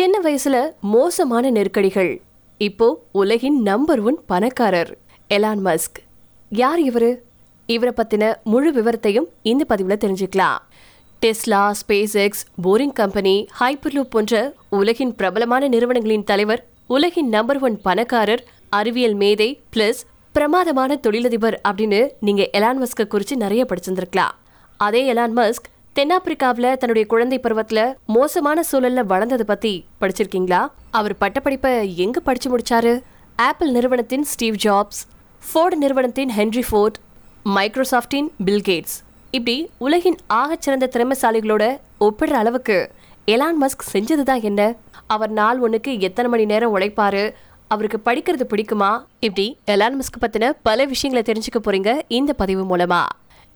சின்ன 0.00 0.18
வயசுல 0.24 0.56
மோசமான 0.80 1.50
நெருக்கடிகள். 1.50 2.20
இப்போ 2.58 2.86
உலகின் 3.12 3.62
நம்பர் 3.62 4.00
ஒன் 4.00 4.18
பணக்காரர் 4.26 4.96
எலான் 5.30 5.60
மஸ்க் 5.64 5.98
யார் 6.48 6.80
இவரு? 6.80 7.16
இவரை 7.66 7.92
பத்தின 7.96 8.34
முழு 8.44 8.70
விவரத்தையும் 8.72 9.26
இந்த 9.42 9.64
பதிவுல 9.68 9.96
தெரிஞ்சுக்கலாம். 10.04 10.56
Tesla 11.22 11.72
SpaceX 12.12 12.46
Boring 12.62 12.92
Company 12.92 13.46
Hyperloop 13.60 14.10
போன்ற 14.10 14.54
உலகின் 14.68 15.14
பிரபலமான 15.14 15.68
நிறுவனங்களின் 15.68 16.24
தலைவர் 16.24 16.66
உலகின் 16.86 17.28
நம்பர் 17.28 17.58
ஒன் 17.58 17.80
பணக்காரர் 17.80 18.44
அறிவியல் 18.68 19.14
மேதை 19.14 19.60
பிளஸ் 19.76 20.00
பிரமாதமான 20.32 20.96
தொழிலதிபர் 20.96 21.60
அப்படின்னு 21.68 22.10
நீங்க 22.20 22.50
எலான் 22.52 22.82
மஸ்கை 22.82 23.06
குறித்து 23.06 23.36
நிறைய 23.36 23.66
படிச்சிருந்திருக்கலாம். 23.68 24.34
அதே 24.76 25.14
எலான் 25.14 25.36
மஸ்க் 25.36 25.68
தென்னாப்பிரிக்காவில 25.98 26.76
தன்னுடைய 26.76 27.06
குழந்தை 27.06 27.40
பருவத்துல 27.42 27.94
மோசமான 28.06 28.62
சூழல்ல 28.72 29.04
வளர்ந்ததை 29.04 29.42
பத்தி 29.42 29.84
படிச்சிருக்கீங்களா? 30.00 30.68
அவர் 30.90 31.16
பட்டப்படிப்பை 31.20 31.96
எங்க 31.96 32.20
படிச்சு 32.20 32.58
முடிச்சாரு? 32.58 33.02
ஆப்பிள் 33.36 33.70
நிறுவனத்தின் 33.70 34.22
ஸ்டீவ் 34.22 34.54
ஜாப்ஸ் 34.64 35.02
ஃபோர்டு 35.52 35.76
நிறுவனத்தின் 35.76 36.30
ஹென்ரி 36.36 36.62
ஃபோர்ட் 36.70 36.98
மைக்ரோசாஃப்டின் 37.44 38.28
பில் 38.44 38.60
கேட்ஸ். 38.60 38.96
இப்படி 39.30 39.70
உலகின் 39.78 40.16
ஆகச்சிறந்த 40.34 40.88
திறமைசாலிகளோட 40.88 41.78
ஒப்பிடுற 42.00 42.30
அளவுக்கு 42.30 42.90
எலான் 43.26 43.56
மஸ்க் 43.60 43.88
செஞ்சதுதான் 43.92 44.42
என்ன? 44.42 44.74
அவர் 45.06 45.30
நாள் 45.30 45.58
ஒன்றுக்கு 45.58 46.00
எத்தனை 46.00 46.30
மணி 46.30 46.44
நேரம் 46.44 46.76
உழைப்பாரு? 46.76 47.32
அவருக்கு 47.68 48.12
படிக்கிறது 48.12 48.42
பிடிக்குமா? 48.50 49.04
இப்படி 49.20 49.58
எலான் 49.66 49.98
மஸ்க் 49.98 50.20
பத்தின 50.20 50.52
பல 50.62 50.84
விஷயங்களை 50.84 51.32
தெரிஞ்சுக்க 51.32 51.66
போறீங்க 51.66 52.00
இந்த 52.08 52.32
பதிவு 52.32 52.76
மூலமா. 52.76 53.02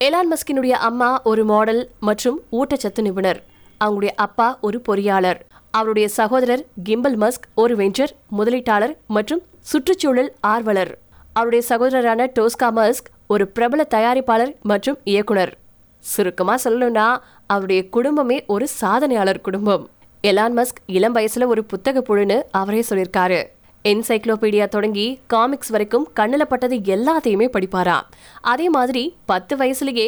எலான் 0.00 0.30
மஸ்கினுடைய 0.30 0.70
அம்மா 0.70 1.22
ஒரு 1.22 1.44
மாடல் 1.44 1.90
மற்றும் 2.00 2.42
ஊட்டச்சத்து 2.52 3.00
நிபுணர். 3.00 3.42
அவங்களுடைய 3.84 4.10
அப்பா 4.16 4.58
ஒரு 4.60 4.82
பொறியாளர். 4.88 5.40
அவருடைய 5.70 6.08
சகோதரர் 6.08 6.64
கிம்பல் 6.82 7.18
மஸ்க் 7.18 7.46
ஒரு 7.54 7.76
வெஞ்சர் 7.76 8.12
முதலீட்டாளர் 8.38 8.96
மற்றும் 9.06 9.42
சுற்றுச்சூழல் 9.60 10.34
ஆர்வலர். 10.40 10.98
அவருடைய 11.32 11.66
சகோதரரான 11.68 12.26
டோஸ்கா 12.38 12.70
மஸ்க் 12.76 13.10
ஒரு 13.26 13.48
பிரபல 13.48 13.86
தயாரிப்பாளர் 13.94 14.54
மற்றும் 14.62 14.98
இயக்குனர். 15.04 15.58
சுருக்கமாக 15.98 16.70
சொல்லணும்னா 16.70 17.16
அவருடைய 17.46 17.88
குடும்பமே 17.88 18.44
ஒரு 18.46 18.68
சாதனையாளர் 18.80 19.40
குடும்பம். 19.40 19.88
எலான் 20.22 20.56
மஸ்க் 20.56 20.82
இளம் 20.86 21.14
வயசுல 21.14 21.46
ஒரு 21.46 21.64
புத்தக 21.64 22.02
புழுன்னு 22.08 22.42
அவரே 22.50 22.84
சொல்லியிருக்காரு. 22.90 23.44
என்சைக்ளோபீடியா 23.84 24.66
தொடங்கி 24.68 25.20
காமிக்ஸ் 25.26 25.70
வரைக்கும் 25.70 26.08
கண்ணில் 26.12 26.46
பட்டது 26.48 26.76
எல்லாத்தையுமே 26.94 27.46
படிப்பாராம் 27.56 28.06
அதே 28.40 28.68
மாதிரி 28.68 29.02
பத்து 29.24 29.56
வயசுலேயே 29.56 30.06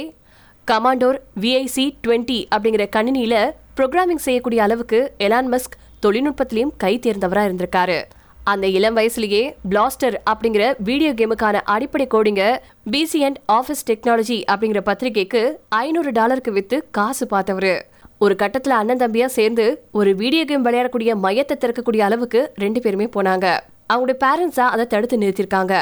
கமாண்டோர் 0.70 1.18
விஐசி 1.40 1.84
டுவெண்ட்டி 2.06 2.38
அப்படிங்கிற 2.54 2.84
கணினியில் 2.96 3.52
ப்ரோக்ராமிங் 3.76 4.22
செய்யக்கூடிய 4.26 4.62
அளவுக்கு 4.62 5.00
எலான் 5.18 5.50
மஸ்க் 5.52 5.76
தொழில்நுட்பத்திலையும் 6.06 6.72
கை 6.76 6.98
தேர்ந்தவராக 6.98 7.48
இருந்திருக்காரு. 7.48 7.98
அந்த 8.44 8.66
இளம் 8.66 8.96
வயசுலேயே 8.96 9.42
பிளாஸ்டர் 9.70 10.16
அப்படிங்கிற 10.30 10.74
வீடியோ 10.78 11.12
கேமுக்கான 11.12 11.60
அடிப்படை 11.74 12.06
கோடிங்க 12.14 12.42
பிசி 12.90 13.20
அண்ட் 13.24 13.40
ஆஃபீஸ் 13.52 13.84
டெக்னாலஜி 13.86 14.38
அப்படிங்கிற 14.52 14.80
பத்திரிகைக்கு 14.80 15.60
ஐநூறு 15.68 16.12
டாலருக்கு 16.12 16.52
விற்று 16.52 16.88
காசு 16.90 17.26
பார்த்தவரு. 17.30 17.74
ஒரு 18.18 18.34
கட்டத்துல 18.42 18.68
அண்ணன் 18.68 18.96
தம்பியா 18.96 19.26
சேர்ந்து 19.26 19.64
ஒரு 19.92 20.14
வீடியோ 20.14 20.44
கேம் 20.44 20.64
விளையாடக்கூடிய 20.64 21.10
மையத்தை 21.22 21.54
திறக்கக்கூடிய 21.54 21.98
அளவுக்கு 21.98 22.52
ரெண்டு 22.54 22.80
பேருமே 22.80 23.06
போனாங்க. 23.16 23.46
அவங்களுடைய 23.92 24.16
பேரண்ட்ஸா 24.24 24.64
அதை 24.74 24.86
தடுத்து 24.86 25.16
நிறுத்திருக்காங்க 25.16 25.74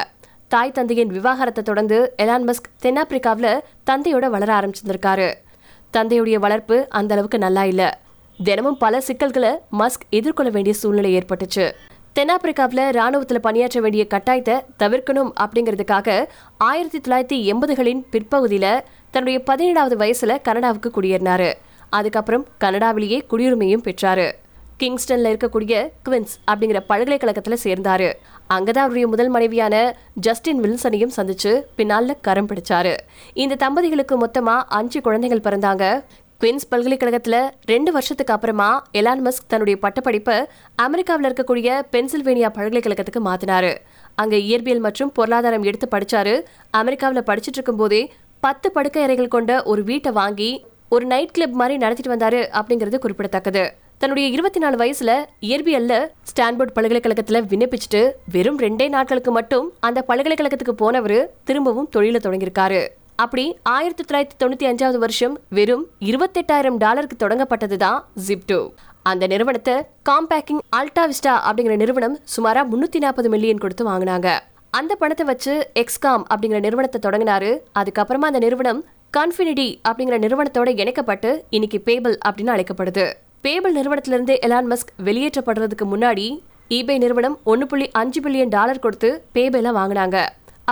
தாய் 0.48 0.72
தந்தையின் 0.72 1.08
விவாகரத்தை 1.08 1.62
தொடர்ந்து 1.62 2.14
எலான் 2.22 2.46
மஸ்க் 2.48 2.70
தென்னாப்பிரிக்காவில் 2.82 3.60
தந்தையோட 3.90 4.26
வளர 4.30 4.50
ஆரம்பிச்சிருந்திருக்காரு. 4.58 5.28
தந்தையுடைய 5.92 6.34
வளர்ப்பு 6.34 6.86
அந்த 6.88 7.14
அளவுக்கு 7.14 7.38
நல்லா 7.38 7.64
இல்ல. 7.64 7.98
தினமும் 8.44 8.78
பல 8.78 9.00
சிக்கல்களை 9.00 9.52
மஸ்க் 9.78 10.06
எதிர்கொள்ள 10.10 10.50
வேண்டிய 10.52 10.74
சூழ்நிலை 10.74 11.18
ஏற்பட்டுச்சு. 11.18 11.66
தென்னாப்பிரிக்காவில் 12.18 12.90
ராணுவத்தில் 12.90 13.40
பணியாற்ற 13.40 13.80
வேண்டிய 13.80 14.06
கட்டாயத்தை 14.14 14.56
தவிர்க்கணும் 14.78 15.30
அப்படிங்கிறதுக்காக 15.44 16.26
ஆயிரத்தி 16.58 16.98
தொள்ளாயிரத்தி 16.98 17.38
எண்பதுகளின் 17.52 18.02
பிற்பகுதியில் 18.10 18.82
தன்னுடைய 19.10 19.38
பதினேழாவது 19.50 19.96
வயசுல 20.02 20.42
கனடாவுக்கு 20.42 20.90
குடியேறினாரு. 20.96 21.52
அதுக்கப்புறம் 21.94 22.46
கனடாவிலேயே 22.60 23.20
குடியுரிமையும் 23.30 23.84
பெற்றாரு. 23.84 24.32
கிங்ஸ்டன்ல 24.82 25.28
இருக்கக்கூடிய 25.32 25.88
குவின்ஸ் 26.08 26.34
அப்படிங்கிற 26.50 26.80
பல்கலைக்கழகத்துல 26.88 27.56
சேர்ந்தாரு. 27.64 28.12
அங்கதான் 28.54 28.82
அவருடைய 28.84 29.06
முதல் 29.06 29.28
மனைவியான 29.28 29.96
ஜஸ்டின் 30.14 30.60
வில்சனையும் 30.60 31.10
சந்திச்சு 31.16 31.62
பின்னால 31.76 32.14
கரம் 32.20 32.48
பிடிச்சாரு. 32.48 32.96
இந்த 33.32 33.56
தம்பதிகளுக்கு 33.56 34.16
மொத்தமா 34.18 34.62
அஞ்சு 34.68 35.00
குழந்தைகள் 35.00 35.44
பிறந்தாங்க. 35.44 36.04
குவின்ஸ் 36.40 36.68
பல்கலைக்கழகத்துல 36.70 37.50
ரெண்டு 37.64 37.92
வருஷத்துக்கு 37.92 38.32
அப்புறமா 38.32 38.84
எலான் 38.92 39.24
மஸ்க் 39.24 39.46
தன்னுடைய 39.46 39.78
பட்டப்படிப்பை 39.82 40.44
அமெரிக்காவில் 40.74 41.32
இருக்கக்கூடிய 41.32 41.82
பென்சில்வேனியா 41.92 42.50
பல்கலைக்கழகத்துக்கு 42.58 43.24
மாத்தினாரு. 43.24 43.72
அங்க 44.14 44.36
இயற்பியல் 44.36 44.78
மற்றும் 44.78 45.12
பொருளாதாரம் 45.12 45.62
எடுத்து 45.62 45.88
படிச்சாரு. 45.90 46.42
அமெரிக்காவில் 46.70 47.26
படிச்சிட்டு 47.26 47.56
இருக்கும் 47.56 47.76
போதே 47.76 48.12
பத்து 48.40 48.72
படுக்கை 48.72 49.02
அறைகள் 49.02 49.28
கொண்ட 49.28 49.62
ஒரு 49.62 49.84
வீட்டை 49.84 50.12
வாங்கி 50.12 50.64
ஒரு 50.88 51.06
நைட் 51.06 51.30
கிளப் 51.30 51.52
மாதிரி 51.52 51.76
நடத்திட்டு 51.76 52.16
வந்தாரு 52.16 52.54
அப்படிங்கிறது 52.54 52.98
குறிப்பிடத்தக்கது. 52.98 53.74
தன்னுடைய 53.98 54.28
இருபத்தி 54.28 54.58
நாலு 54.58 54.76
வயசுல 54.76 55.24
இயற்பியல்ல 55.40 56.08
ஸ்டான்போர்ட் 56.22 56.74
பல்கலைக்கழகத்துல 56.74 57.40
விண்ணப்பிச்சுட்டு 57.48 58.10
வெறும் 58.32 58.58
ரெண்டே 58.58 58.88
நாட்களுக்கு 58.88 59.30
மட்டும் 59.30 59.72
அந்த 59.80 60.04
பல்கலைக்கழகத்துக்கு 60.08 60.72
போனவரு 60.78 61.26
திரும்பவும் 61.44 61.88
தொழில 61.96 62.18
தொடங்கியிருக்காரு. 62.18 62.88
அப்படி 63.16 63.58
ஆயிரத்தி 63.62 64.04
தொள்ளாயிரத்தி 64.04 64.44
தொண்ணூத்தி 64.44 64.72
அஞ்சாவது 64.72 64.96
வருஷம் 64.96 65.40
வெறும் 65.48 65.86
இருபத்தெட்டாயிரம் 66.00 66.76
டாலருக்கு 66.76 67.26
தொடங்கப்பட்டதுதான் 67.26 68.00
ஜிப்டோ 68.28 68.70
அந்த 69.02 69.26
நிறுவனத்தை 69.26 69.74
காம்பேக்கிங் 70.08 70.58
அல்டாவிஸ்டா 70.76 71.38
அப்படிங்கிற 71.50 71.76
நிறுவனம் 71.76 72.18
சுமாரா 72.36 72.64
முன்னூத்தி 72.72 72.98
நாற்பது 72.98 73.28
மில்லியன் 73.28 73.58
கொடுத்து 73.58 73.88
வாங்கினாங்க. 73.88 74.38
அந்த 74.70 74.94
பணத்தை 74.94 75.26
வச்சு 75.26 75.70
எக்ஸ்காம் 75.74 76.26
அப்படிங்கிற 76.34 76.60
நிறுவனத்தை 76.60 77.10
தொடங்கினாரு. 77.10 77.58
அதுக்கப்புறமா 77.78 78.28
அந்த 78.30 78.38
நிறுவனம் 78.38 78.84
கான்ஃபினிட்டி 79.14 79.66
அப்படிங்கிற 79.88 80.16
நிறுவனத்தோட 80.22 80.68
இணைக்கப்பட்டு 80.82 81.30
இன்னைக்கு 81.56 81.78
பேபிள் 81.88 82.14
அப்படின்னு 82.26 82.52
அழைக்கப்படுது. 82.54 83.04
பேபிள் 83.44 83.74
நிறுவனத்திலிருந்து 83.78 84.34
எலான் 84.46 84.68
மஸ்க் 84.70 84.90
வெளியேற்றப்படுறதுக்கு 85.06 85.84
முன்னாடி 85.90 86.24
ஈபே 86.76 86.94
நிறுவனம் 87.02 87.36
ஒன்னு 87.52 87.66
புள்ளி 87.70 87.86
அஞ்சு 88.00 88.20
பில்லியன் 88.24 88.52
டாலர் 88.54 88.80
கொடுத்து 88.84 89.10
பேபேல 89.36 89.74
வாங்கினாங்க. 89.78 90.16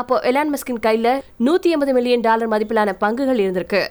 அப்போ 0.01 0.17
எலான் 0.31 0.53
மஸ்கின் 0.55 0.83
கையில 0.87 1.09
நூத்தி 1.47 1.71
எண்பது 1.75 1.95
மில்லியன் 1.99 2.25
டாலர் 2.27 2.53
மதிப்பிலான 2.55 2.97
பங்குகள் 3.05 3.43
இருந்திருக்கு. 3.45 3.83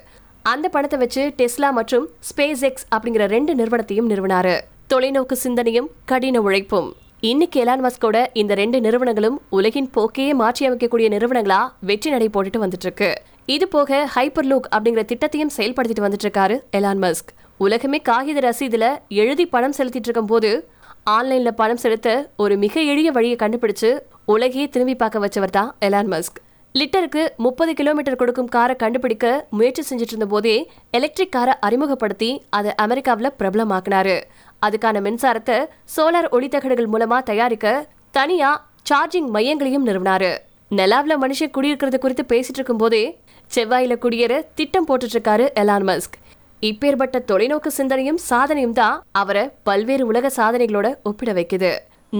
அந்த 0.54 0.66
பணத்தை 0.76 1.00
வச்சு 1.04 1.24
டெஸ்லா 1.40 1.72
மற்றும் 1.80 2.06
ஸ்பேஸ் 2.32 2.66
எக்ஸ் 2.72 2.88
அப்படிங்கிற 2.94 3.26
ரெண்டு 3.36 3.56
நிறுவனத்தையும் 3.62 4.12
நிறுவனாரு. 4.14 4.56
தொலைநோக்கு 4.94 5.38
சிந்தனையும் 5.46 5.90
கடின 6.12 6.42
உழைப்பும். 6.48 6.92
இன்னைக்கு 7.32 7.58
எலான் 7.64 7.84
மஸ்கோட 7.88 8.20
இந்த 8.42 8.54
ரெண்டு 8.64 8.78
நிறுவனங்களும் 8.86 9.40
உலகின் 9.58 9.92
போக்கையே 9.98 10.32
மாற்றி 10.44 10.64
அமைக்கக்கூடிய 10.68 11.10
நிறுவனங்களா 11.18 11.60
வெற்றி 11.90 12.10
நடை 12.14 12.30
போட்டுட்டு 12.36 12.64
வந்துட்டு 12.64 12.88
இருக்கு. 12.90 13.12
இது 13.52 13.68
போக 13.68 14.10
ஹைப்பர் 14.16 14.48
லூக் 14.50 14.68
அப்படிங்கிற 14.76 15.02
திட்டத்தையும் 15.12 15.54
செயல்படுத்திட்டு 15.58 16.04
வந்துட்டு 16.06 16.26
இருக்காரு 16.28 16.60
எலான் 16.78 17.02
மஸ்க். 17.04 17.32
உலகமே 17.58 17.98
காகித 17.98 18.40
ரசீதுல 18.40 18.98
எழுதி 19.08 19.46
பணம் 19.46 19.74
செலுத்திட்டு 19.78 20.08
இருக்கும் 20.08 20.26
போது 20.26 20.70
ஆன்லைன்ல 21.10 21.52
பணம் 21.52 21.78
செலுத்த 21.78 22.32
ஒரு 22.38 22.58
மிக 22.58 22.82
எளிய 22.82 23.12
வழியை 23.12 23.36
கண்டுபிடிச்சு 23.36 24.00
உலகையே 24.26 24.70
திரும்பி 24.70 24.96
பார்க்க 24.96 25.20
வச்சவர் 25.20 25.56
தான் 25.58 25.76
எலான் 25.82 26.12
மஸ்க். 26.14 26.40
லிட்டருக்கு 26.74 27.28
முப்பது 27.38 27.74
கிலோமீட்டர் 27.74 28.16
கொடுக்கும் 28.16 28.48
காரை 28.48 28.76
கண்டுபிடிக்க 28.76 29.48
முயற்சி 29.50 29.84
செஞ்சுட்டு 29.90 30.12
இருந்த 30.12 30.26
போதே 30.26 30.72
எலக்ட்ரிக் 30.92 31.32
காரை 31.32 31.54
அறிமுகப்படுத்தி 31.60 32.44
அதை 32.50 32.76
அமெரிக்காவில் 32.76 33.34
பிரபலமாக்குனாரு. 33.40 34.22
அதுக்கான 34.66 35.02
மின்சாரத்தை 35.08 35.66
சோலார் 35.98 36.32
ஒளித்தகடுகள் 36.32 36.92
மூலமா 36.94 37.24
தயாரிக்க 37.24 37.88
தனியா 38.12 38.70
சார்ஜிங் 38.90 39.30
மையங்களையும் 39.34 39.86
நிறுவனாரு. 39.86 40.38
நிலாவில் 40.70 41.22
மனுஷன் 41.22 41.52
குடியிருக்கிறது 41.52 41.98
குறித்து 42.00 42.24
பேசிட்டு 42.30 42.58
இருக்கும் 42.60 42.78
போதே 42.78 43.21
செவ்வாயில 43.54 43.94
குடியேற 44.04 44.34
திட்டம் 44.58 44.88
போட்டுட்டு 44.88 45.16
இருக்காரு 45.18 45.46
எலான் 45.62 45.86
மஸ்க். 45.90 46.16
இப்பேற்பட்ட 46.70 47.20
தொலைநோக்கு 47.30 47.70
சிந்தனையும் 47.78 48.20
சாதனையும் 48.30 48.76
தான் 48.80 48.98
அவரை 49.22 49.44
பல்வேறு 49.68 50.04
உலக 50.12 50.32
சாதனைகளோட 50.38 50.88
ஒப்பிட 51.10 51.32
வைக்குது. 51.34 51.72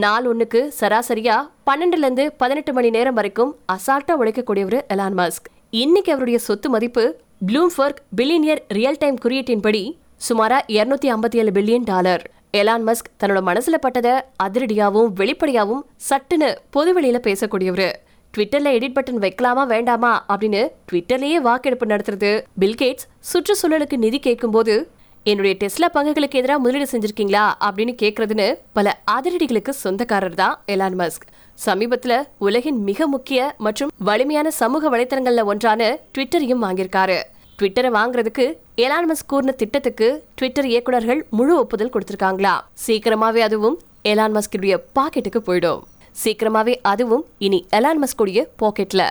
நாள் 0.04 0.26
ஒண்ணுக்கு 0.32 0.60
சராசரியா 0.80 1.38
பன்னெண்டுல 1.70 2.06
இருந்து 2.06 2.26
பதினெட்டு 2.42 2.74
மணி 2.74 2.90
நேரம் 2.90 3.18
வரைக்கும் 3.20 3.52
அசால்ட்டா 3.74 4.14
உழைக்கக்கூடியவர் 4.22 4.78
எலான் 4.94 5.18
மஸ்க். 5.22 5.48
இன்னைக்கு 5.84 6.12
அவருடைய 6.12 6.40
சொத்து 6.48 6.70
மதிப்பு 6.70 7.04
ப்ளூம்ஃபர்க் 7.48 8.04
பில்லியனியர் 8.18 8.62
ரியல் 8.78 9.02
டைம் 9.04 9.18
குறியீட்டின்படி 9.26 9.84
சுமாரா 10.28 10.60
இருநூத்தி 10.78 11.10
ஐம்பத்தி 11.14 11.38
ஏழு 11.42 11.52
பில்லியன் 11.58 11.90
டாலர். 11.92 12.24
எலான் 12.60 12.86
மஸ்க் 12.88 13.12
தன்னோட 13.20 13.42
மனசுல 13.50 13.78
பட்டதை 13.86 14.14
அதிரடியாவும் 14.44 15.12
வெளிப்படையாவும் 15.20 15.84
சட்டுன்னு 16.10 16.50
பொதுவெளியில 16.76 17.20
பேசக்கூடியவரு. 17.28 17.90
ட்விட்டர்ல 18.38 18.70
எடிட் 18.78 18.96
பட்டன் 18.96 19.22
வைக்கலாமா 19.22 19.66
வேண்டாமா 19.66 20.26
அப்படின்னு 20.30 20.68
ட்விட்டர்லயே 20.92 21.36
வாக்கெடுப்பு 21.36 21.86
நடத்துறது. 21.86 22.44
பில்கேட்ஸ் 22.60 23.08
சுற்றுச்சூழலுக்கு 23.34 23.98
நிதி 23.98 24.20
கேட்கும்போது 24.20 24.90
என்னுடைய 25.24 25.56
டெஸ்லா 25.60 25.88
பங்குகளுக்கு 25.94 26.40
எதிராக 26.40 26.60
முதலீடு 26.60 26.90
செஞ்சிருக்கீங்களா? 26.92 27.54
அப்படின்னு 27.60 27.96
கேக்குறதுன்னு 28.02 28.58
பல 28.74 29.00
அதிரடிகளுக்கு 29.12 29.70
சொந்தக்காரர் 29.70 30.34
தான் 30.34 30.62
எலான் 30.68 30.98
மஸ்க் 30.98 31.28
சமீபத்துல 31.66 32.24
உலகின் 32.38 32.84
மிக 32.84 33.08
முக்கிய 33.08 33.56
மற்றும் 33.58 33.92
வலிமையான 33.98 34.52
சமூக 34.52 34.98
வலைத்தளங்கள்ல 34.98 35.44
ஒன்றான 35.46 36.00
ட்விட்டரையும் 36.18 36.64
வாங்கியிருக்காரு. 36.64 37.24
ட்விட்டரை 37.62 37.90
வாங்குறதுக்கு 37.98 38.58
எலான் 38.78 39.10
மஸ்க் 39.10 39.28
கூறின 39.28 39.52
திட்டத்துக்கு 39.52 40.24
ட்விட்டர் 40.36 40.66
இயக்குனர்கள் 40.66 41.22
முழு 41.30 41.58
ஒப்புதல் 41.58 41.94
கொடுத்திருக்காங்களா? 41.94 42.56
சீக்கிரமாவே 42.88 43.40
அதுவும் 43.40 43.80
எலான் 44.04 44.36
மஸ்கினுடைய 44.36 44.78
பாக்கெட்டுக்கு 44.96 45.42
போயிடும். 45.48 45.82
சீக்கிரமாவே 46.16 46.76
அதுவும் 46.86 47.26
இனி 47.40 47.60
எலான் 47.72 48.02
மஸ்குடைய 48.04 48.40
பாக்கெட்ல 48.60 49.02